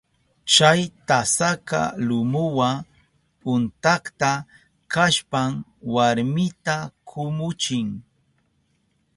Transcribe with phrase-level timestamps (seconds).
[0.53, 2.69] Chay tasaka lumuwa
[3.53, 4.31] untakta
[4.93, 5.51] kashpan
[5.93, 6.75] warmita
[7.09, 7.87] kumuchin.